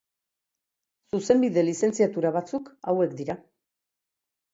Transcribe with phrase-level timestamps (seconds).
[1.17, 3.37] Zuzenbide Lizentziatura batzuk hauek dira.